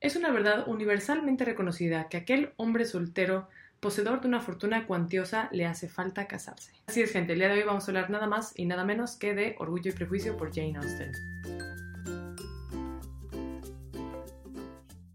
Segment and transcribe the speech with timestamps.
[0.00, 3.48] Es una verdad universalmente reconocida que aquel hombre soltero,
[3.80, 6.70] poseedor de una fortuna cuantiosa, le hace falta casarse.
[6.86, 9.16] Así es, gente, el día de hoy vamos a hablar nada más y nada menos
[9.16, 11.10] que de Orgullo y Prejuicio por Jane Austen.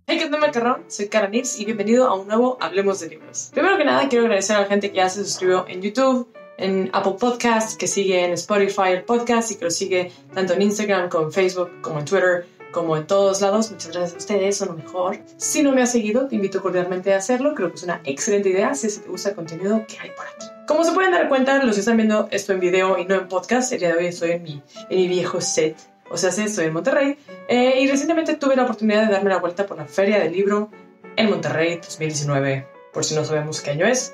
[0.05, 0.84] Hey, ¿qué tal, macarrón?
[0.90, 3.52] Soy Cara Nils y bienvenido a un nuevo Hablemos de Libros.
[3.54, 6.27] Primero que nada, quiero agradecer a la gente que ya se suscribió en YouTube,
[6.58, 10.62] en Apple Podcasts, que sigue en Spotify el podcast y que lo sigue tanto en
[10.62, 13.72] Instagram como en Facebook, como en Twitter, como en todos lados.
[13.72, 15.20] Muchas gracias a ustedes, son lo mejor.
[15.38, 17.55] Si no me has seguido, te invito cordialmente a hacerlo.
[17.55, 20.48] Creo que es una excelente idea si te gusta el contenido que hay por aquí.
[20.68, 23.29] Como se pueden dar cuenta, los que están viendo esto en video y no en
[23.29, 25.77] podcast, el día de hoy estoy en mi, en mi viejo set.
[26.10, 27.18] O sea, estoy en Monterrey.
[27.48, 30.70] Eh, y recientemente tuve la oportunidad de darme la vuelta por la Feria del Libro
[31.16, 32.68] en Monterrey 2019.
[32.91, 34.13] Por si no sabemos qué año es.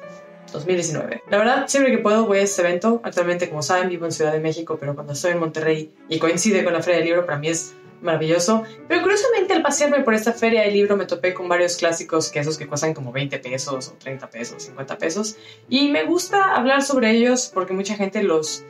[0.52, 1.24] 2019.
[1.30, 3.02] La verdad, siempre que puedo voy a este evento.
[3.04, 6.64] Actualmente, como saben, vivo en Ciudad de México, pero cuando estoy en Monterrey y coincide
[6.64, 8.64] con la Feria del Libro, para mí es maravilloso.
[8.88, 12.40] Pero curiosamente, al pasearme por esta Feria del Libro, me topé con varios clásicos, que
[12.40, 15.36] esos que cuestan como 20 pesos, o 30 pesos, 50 pesos.
[15.68, 18.64] Y me gusta hablar sobre ellos porque mucha gente los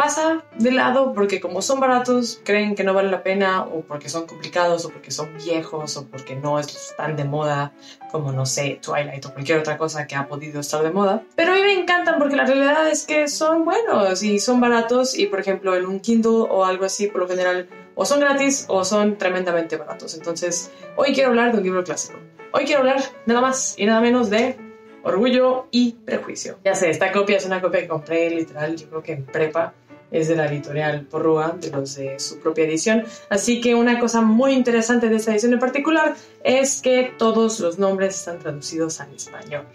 [0.00, 4.08] pasa de lado porque como son baratos creen que no vale la pena o porque
[4.08, 7.74] son complicados o porque son viejos o porque no están de moda
[8.10, 11.22] como no sé Twilight o cualquier otra cosa que ha podido estar de moda.
[11.36, 15.18] Pero a mí me encantan porque la realidad es que son buenos y son baratos
[15.18, 18.64] y por ejemplo en un Kindle o algo así por lo general o son gratis
[18.68, 20.14] o son tremendamente baratos.
[20.14, 22.18] Entonces hoy quiero hablar de un libro clásico.
[22.54, 24.56] Hoy quiero hablar nada más y nada menos de
[25.02, 26.58] Orgullo y Prejuicio.
[26.64, 29.74] Ya sé, esta copia es una copia que compré literal, yo creo que en prepa
[30.10, 33.04] es de la editorial Porrúa, de los de su propia edición.
[33.28, 37.78] Así que una cosa muy interesante de esta edición en particular es que todos los
[37.78, 39.66] nombres están traducidos al español,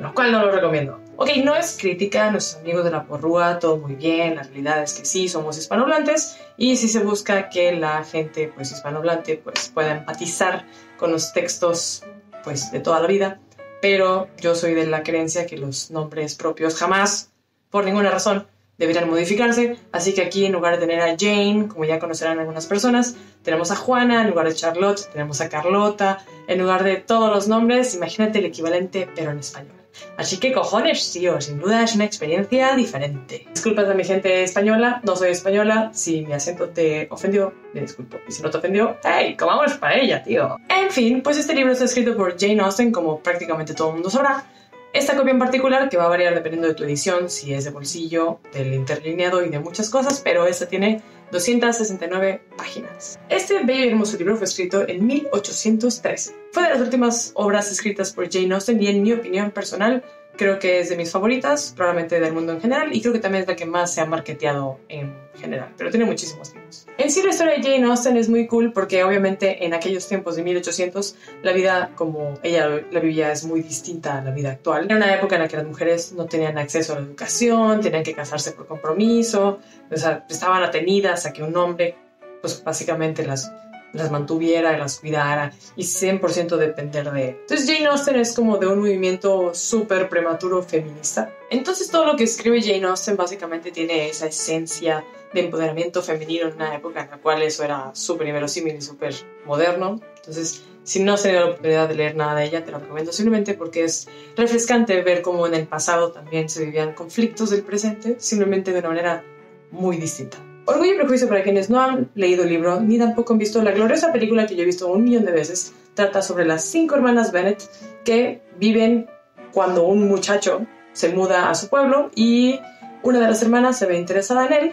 [0.00, 1.00] lo cual no lo recomiendo.
[1.16, 4.82] Ok, no es crítica a nuestros amigos de la Porrúa, todo muy bien, la realidad
[4.82, 9.70] es que sí, somos hispanohablantes y si se busca que la gente pues hispanohablante pues
[9.72, 10.66] pueda empatizar
[10.96, 12.02] con los textos
[12.42, 13.40] pues de toda la vida,
[13.80, 17.30] pero yo soy de la creencia que los nombres propios jamás,
[17.70, 18.46] por ninguna razón,
[18.82, 19.76] deberían modificarse.
[19.92, 23.70] Así que aquí en lugar de tener a Jane, como ya conocerán algunas personas, tenemos
[23.70, 27.94] a Juana, en lugar de Charlotte tenemos a Carlota, en lugar de todos los nombres,
[27.94, 29.76] imagínate el equivalente pero en español.
[30.16, 33.46] Así que cojones, tío, sin duda es una experiencia diferente.
[33.50, 38.16] Disculpas a mi gente española, no soy española, si mi acento te ofendió, me disculpo.
[38.26, 39.36] Y si no te ofendió, ¡hey!
[39.36, 40.56] Comamos para ella, tío.
[40.68, 44.10] En fin, pues este libro está escrito por Jane Austen, como prácticamente todo el mundo
[44.10, 44.44] sabrá,
[44.92, 47.70] esta copia en particular, que va a variar dependiendo de tu edición, si es de
[47.70, 53.18] bolsillo, del interlineado y de muchas cosas, pero esta tiene 269 páginas.
[53.30, 56.34] Este bello y hermoso libro fue escrito en 1813.
[56.52, 60.04] Fue de las últimas obras escritas por Jane Austen y en mi opinión personal
[60.36, 63.42] creo que es de mis favoritas, probablemente del mundo en general, y creo que también
[63.42, 66.86] es la que más se ha marketeado en general, pero tiene muchísimos libros.
[66.98, 70.36] En sí, la historia de Jane Austen es muy cool porque obviamente en aquellos tiempos
[70.36, 74.84] de 1800 la vida como ella la vivía es muy distinta a la vida actual.
[74.84, 78.02] Era una época en la que las mujeres no tenían acceso a la educación, tenían
[78.02, 79.58] que casarse por compromiso,
[79.90, 81.96] o sea, estaban atenidas a que un hombre,
[82.40, 83.50] pues básicamente las
[83.92, 87.36] las mantuviera, las cuidara y 100% depender de él.
[87.40, 91.34] Entonces Jane Austen es como de un movimiento súper prematuro feminista.
[91.50, 96.54] Entonces todo lo que escribe Jane Austen básicamente tiene esa esencia de empoderamiento femenino en
[96.54, 99.14] una época en la cual eso era súper inverosímil y súper
[99.46, 100.00] moderno.
[100.16, 103.12] Entonces, si no has tenido la oportunidad de leer nada de ella, te lo recomiendo
[103.12, 108.16] simplemente porque es refrescante ver cómo en el pasado también se vivían conflictos del presente,
[108.18, 109.24] simplemente de una manera
[109.70, 110.38] muy distinta.
[110.64, 113.72] Orgullo y Prejuicio para quienes no han leído el libro ni tampoco han visto la
[113.72, 117.32] gloriosa película que yo he visto un millón de veces, trata sobre las cinco hermanas
[117.32, 117.62] Bennett
[118.04, 119.08] que viven
[119.52, 122.60] cuando un muchacho se muda a su pueblo y
[123.02, 124.72] una de las hermanas se ve interesada en él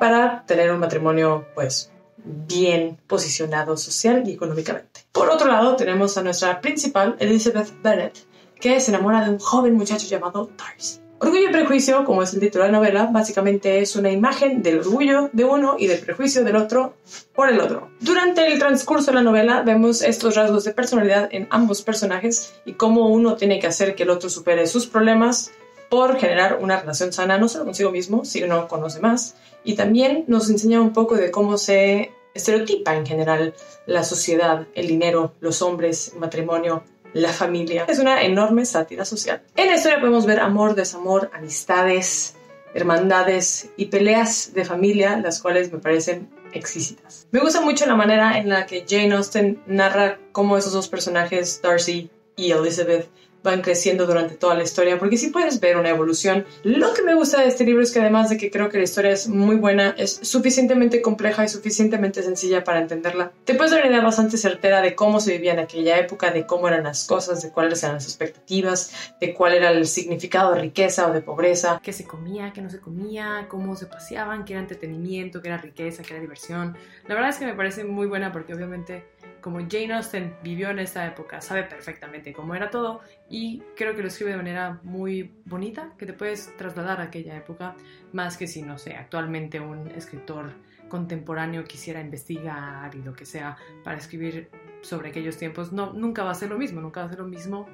[0.00, 1.90] para tener un matrimonio pues
[2.24, 5.02] bien posicionado social y económicamente.
[5.12, 8.18] Por otro lado tenemos a nuestra principal, Elizabeth Bennet,
[8.60, 11.00] que se enamora de un joven muchacho llamado Darcy.
[11.20, 14.78] Orgullo y prejuicio, como es el título de la novela, básicamente es una imagen del
[14.78, 16.94] orgullo de uno y del prejuicio del otro
[17.34, 17.90] por el otro.
[18.00, 22.74] Durante el transcurso de la novela vemos estos rasgos de personalidad en ambos personajes y
[22.74, 25.50] cómo uno tiene que hacer que el otro supere sus problemas
[25.90, 29.34] por generar una relación sana no solo consigo mismo, sino con los demás.
[29.64, 33.54] Y también nos enseña un poco de cómo se estereotipa en general
[33.86, 37.84] la sociedad, el dinero, los hombres, el matrimonio, la familia.
[37.88, 39.42] Es una enorme sátira social.
[39.56, 42.36] En la historia podemos ver amor, desamor, amistades,
[42.74, 47.26] hermandades y peleas de familia, las cuales me parecen exquisitas.
[47.30, 51.60] Me gusta mucho la manera en la que Jane Austen narra cómo esos dos personajes,
[51.62, 53.08] Darcy y Elizabeth,
[53.42, 56.44] van creciendo durante toda la historia, porque sí puedes ver una evolución.
[56.62, 58.84] Lo que me gusta de este libro es que además de que creo que la
[58.84, 63.32] historia es muy buena, es suficientemente compleja y suficientemente sencilla para entenderla.
[63.44, 66.46] Te puedes dar una idea bastante certera de cómo se vivía en aquella época, de
[66.46, 70.60] cómo eran las cosas, de cuáles eran las expectativas, de cuál era el significado de
[70.60, 71.80] riqueza o de pobreza.
[71.82, 75.58] Qué se comía, qué no se comía, cómo se paseaban, qué era entretenimiento, qué era
[75.58, 76.76] riqueza, qué era diversión.
[77.06, 79.04] La verdad es que me parece muy buena porque obviamente
[79.40, 84.02] como Jane Austen vivió en esa época, sabe perfectamente cómo era todo y creo que
[84.02, 87.76] lo escribe de manera muy bonita, que te puedes trasladar a aquella época,
[88.12, 90.52] más que si, no sé, actualmente un escritor
[90.88, 94.50] contemporáneo quisiera investigar y lo que sea para escribir
[94.80, 97.26] sobre aquellos tiempos, no, nunca va a ser lo mismo, nunca va a ser lo
[97.26, 97.66] mismo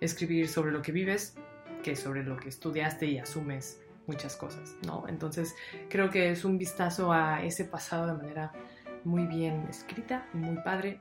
[0.00, 1.36] escribir sobre lo que vives
[1.82, 5.04] que sobre lo que estudiaste y asumes muchas cosas, ¿no?
[5.08, 5.54] Entonces
[5.88, 8.52] creo que es un vistazo a ese pasado de manera
[9.04, 11.00] muy bien escrita, muy padre,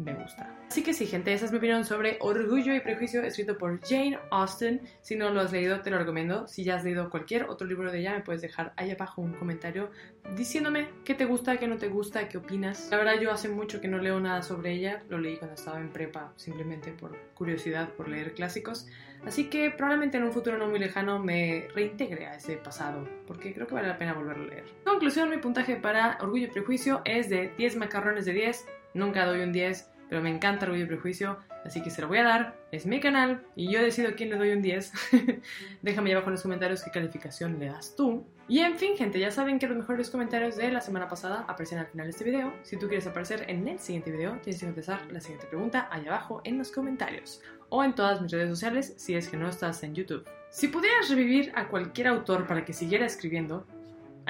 [0.00, 0.56] me gusta.
[0.68, 4.18] Así que sí, gente, esa es mi opinión sobre Orgullo y Prejuicio, escrito por Jane
[4.30, 4.80] Austen.
[5.02, 6.46] Si no lo has leído, te lo recomiendo.
[6.48, 9.34] Si ya has leído cualquier otro libro de ella, me puedes dejar ahí abajo un
[9.34, 9.90] comentario
[10.36, 12.88] diciéndome qué te gusta, qué no te gusta, qué opinas.
[12.90, 15.02] La verdad, yo hace mucho que no leo nada sobre ella.
[15.08, 18.86] Lo leí cuando estaba en prepa, simplemente por curiosidad, por leer clásicos.
[19.26, 23.52] Así que probablemente en un futuro no muy lejano me reintegre a ese pasado, porque
[23.52, 24.64] creo que vale la pena volverlo a leer.
[24.84, 28.66] Conclusión, mi puntaje para Orgullo y Prejuicio es de 10 macarrones de 10.
[28.94, 32.18] Nunca doy un 10, pero me encanta Orgullo y Prejuicio, así que se lo voy
[32.18, 32.56] a dar.
[32.72, 34.92] Es mi canal y yo decido quién le doy un 10.
[35.82, 38.26] Déjame abajo en los comentarios qué calificación le das tú.
[38.48, 41.78] Y en fin, gente, ya saben que los mejores comentarios de la semana pasada aparecen
[41.78, 42.52] al final de este video.
[42.64, 46.08] Si tú quieres aparecer en el siguiente video, tienes que contestar la siguiente pregunta ahí
[46.08, 49.84] abajo en los comentarios o en todas mis redes sociales si es que no estás
[49.84, 50.28] en YouTube.
[50.50, 53.64] Si pudieras revivir a cualquier autor para que siguiera escribiendo,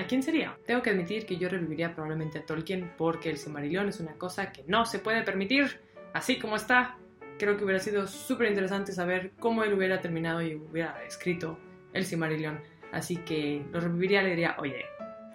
[0.00, 0.56] ¿A quién sería?
[0.64, 4.50] Tengo que admitir que yo reviviría probablemente a Tolkien porque el Silmarillion es una cosa
[4.50, 5.78] que no se puede permitir
[6.14, 6.96] así como está.
[7.38, 11.58] Creo que hubiera sido súper interesante saber cómo él hubiera terminado y hubiera escrito
[11.92, 12.60] el Silmarillion.
[12.92, 14.86] Así que lo reviviría, le diría, oye,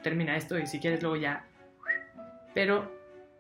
[0.02, 1.46] termina esto y si quieres luego ya.
[2.56, 2.92] Pero,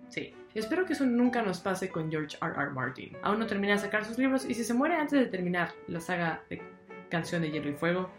[0.10, 0.31] sí.
[0.54, 2.54] Espero que eso nunca nos pase con George R.
[2.56, 2.69] R.
[2.69, 3.18] Martin.
[3.24, 6.00] Aún no termina de sacar sus libros y si se muere antes de terminar la
[6.00, 6.62] saga de
[7.10, 8.12] Canción de Hielo y Fuego,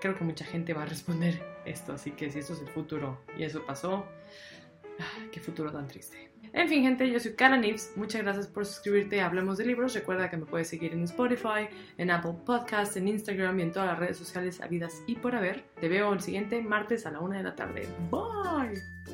[0.00, 1.92] creo que mucha gente va a responder esto.
[1.92, 4.06] Así que si esto es el futuro y eso pasó,
[4.98, 6.30] ah, qué futuro tan triste.
[6.52, 7.92] En fin, gente, yo soy Cara Nives.
[7.96, 9.94] Muchas gracias por suscribirte Hablemos de Libros.
[9.94, 11.68] Recuerda que me puedes seguir en Spotify,
[11.98, 15.64] en Apple Podcasts, en Instagram y en todas las redes sociales habidas y por haber.
[15.80, 17.88] Te veo el siguiente martes a la una de la tarde.
[18.10, 19.13] Bye.